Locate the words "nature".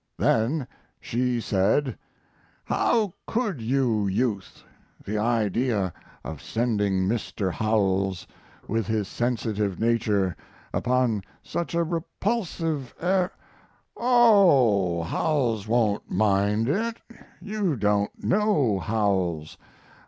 9.79-10.35